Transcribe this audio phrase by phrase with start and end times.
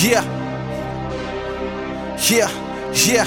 [0.00, 0.22] Yeah.
[2.30, 2.48] Yeah,
[2.94, 3.26] yeah.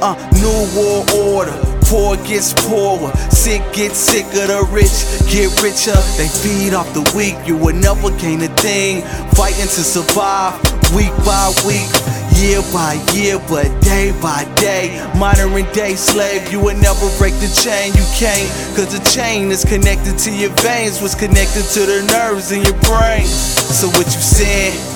[0.00, 1.50] Uh, new world order.
[1.82, 5.98] Poor gets poorer, sick gets sicker, the rich get richer.
[6.16, 9.02] They feed off the weak, you will never gain a thing.
[9.34, 10.54] Fighting to survive,
[10.94, 11.90] week by week,
[12.38, 15.02] year by year, but day by day.
[15.18, 18.46] Modern day slave, you will never break the chain, you can't.
[18.76, 22.78] Cause the chain is connected to your veins, was connected to the nerves in your
[22.86, 23.26] brain.
[23.26, 24.91] So what you saying?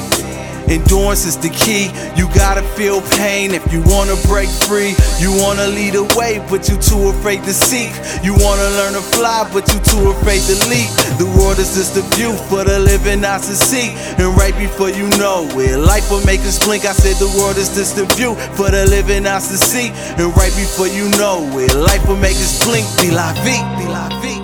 [0.68, 1.94] Endurance is the key.
[2.18, 4.94] You gotta feel pain if you wanna break free.
[5.22, 7.94] You wanna lead the way, but you too afraid to seek.
[8.24, 10.90] You wanna learn to fly, but you too afraid to leap.
[11.22, 13.94] The world is just a view for the living eyes to see.
[14.18, 16.84] And right before you know it, life will make us blink.
[16.84, 19.92] I said the world is just a view for the living eyes to see.
[20.18, 22.86] And right before you know it, life will make us blink.
[23.00, 24.42] Be la vie, be la vie.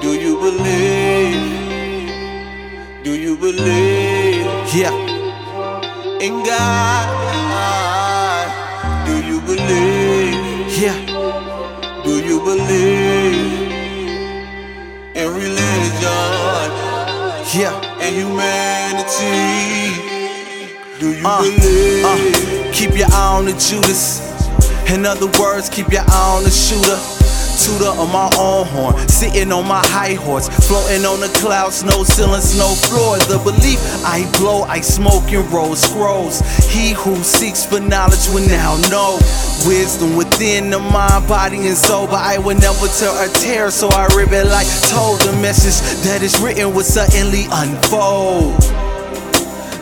[0.00, 1.58] Do you believe?
[3.04, 4.17] Do you believe
[4.74, 4.92] Yeah,
[6.20, 7.08] in God?
[9.06, 10.78] Do you believe?
[10.78, 10.98] yeah,
[12.04, 13.72] Do you believe
[15.14, 16.70] in religion
[17.54, 18.00] yeah.
[18.00, 19.94] and humanity?
[21.00, 22.04] Do you Uh, believe?
[22.04, 24.20] uh, keep your eye on the Judas.
[24.90, 26.98] In other words, keep your eye on the shooter.
[27.58, 32.04] Tutor on my own horn, sitting on my high horse, floating on the clouds, no
[32.04, 33.18] ceiling, no floor.
[33.26, 36.38] The belief I blow, I smoke and roll scrolls.
[36.70, 39.18] He who seeks for knowledge will now know
[39.66, 42.06] wisdom within the mind, body, and soul.
[42.06, 45.20] But I will never tell a tear, so I rip it like told.
[45.20, 48.87] The message that is written will suddenly unfold.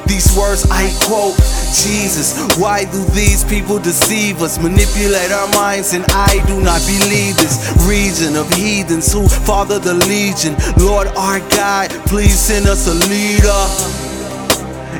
[0.07, 4.59] These words I quote Jesus, why do these people deceive us?
[4.59, 9.95] Manipulate our minds, and I do not believe this region of heathens who father the
[9.95, 10.57] legion.
[10.79, 13.63] Lord our God, please send us a leader.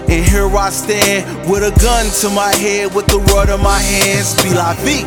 [0.09, 3.79] And here I stand with a gun to my head, with the rod in my
[3.79, 4.41] hands.
[4.43, 5.05] Be la vie.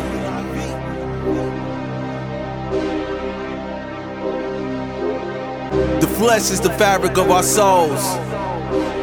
[6.00, 8.29] The flesh is the fabric of our souls.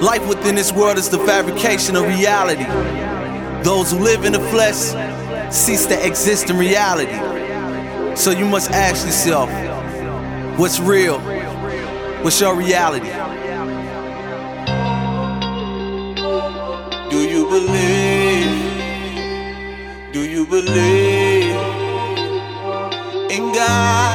[0.02, 2.66] Life within this world is the fabrication of reality.
[3.64, 4.94] Those who live in the flesh
[5.52, 7.18] cease to exist in reality.
[8.16, 9.50] So you must ask yourself,
[10.60, 11.20] what's real?
[12.22, 13.10] What's your reality?
[17.10, 18.54] Do you believe?
[20.14, 21.56] Do you believe
[23.32, 24.07] in God?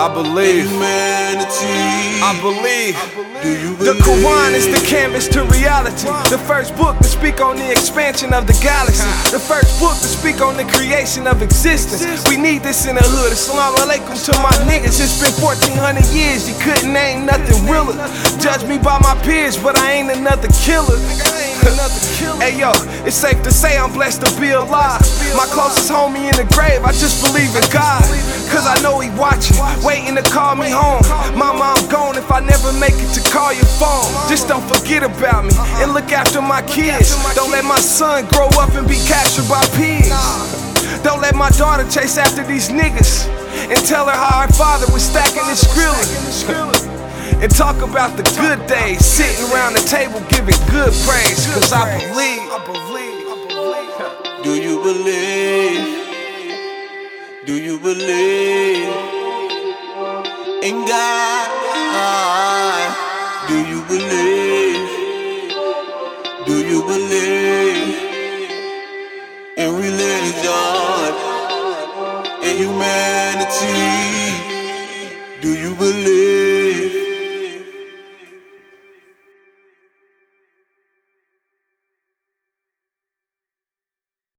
[0.00, 0.64] I believe.
[0.64, 1.76] Humanity.
[2.24, 2.96] I believe.
[3.44, 4.00] Do you The?
[4.00, 6.08] Quran is the canvas to reality.
[6.32, 9.04] The first book to speak on the expansion of the galaxy.
[9.28, 12.24] The first book to speak on the creation of existence.
[12.30, 13.32] We need this in the hood.
[13.36, 14.96] Assalamu alaikum to my niggas.
[15.04, 16.48] It's been 1400 years.
[16.48, 17.92] You couldn't name nothing realer.
[18.40, 20.96] Judge me by my peers, but I ain't another killer.
[22.40, 22.72] Hey yo,
[23.04, 25.00] it's safe to say I'm blessed to be alive.
[25.36, 28.00] My closest homie in the grave, I just believe in God.
[28.70, 31.02] I know he watching, waiting to call me home.
[31.34, 34.06] Mama, I'm gone if I never make it to call your phone.
[34.30, 35.50] Just don't forget about me
[35.82, 37.10] and look after my kids.
[37.34, 40.14] Don't let my son grow up and be captured by pigs.
[41.02, 43.26] Don't let my daughter chase after these niggas
[43.66, 46.78] and tell her how her father was stacking his skrilla.
[47.42, 51.42] And talk about the good days, sitting around the table giving good praise.
[51.50, 52.46] Cause I believe.
[54.44, 55.99] Do you believe?
[57.46, 58.86] Do you believe
[60.62, 61.48] in God?
[63.48, 64.90] Do you believe?
[66.46, 67.96] Do you believe
[69.56, 71.14] in religion
[72.42, 73.80] In humanity?
[75.40, 76.39] Do you believe?